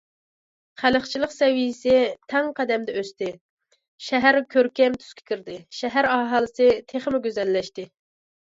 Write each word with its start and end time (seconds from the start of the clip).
خەلقچىللىق 0.83 1.33
سەۋىيەسى 1.33 1.97
تەڭ 2.33 2.49
قەدەمدە 2.59 2.95
ئۆستى 3.01 3.29
شەھەر 4.07 4.41
كۆركەم 4.57 4.97
تۈسكە 5.05 5.29
كىردى، 5.33 5.59
شەھەر 5.83 6.11
ئاھالىسى 6.15 6.73
تېخىمۇ 6.91 7.21
گۈزەللەشتى. 7.29 7.89